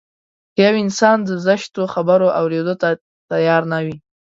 [0.53, 2.89] که يو انسان د زشتو خبرو اورېدو ته
[3.29, 3.95] تيار نه وي.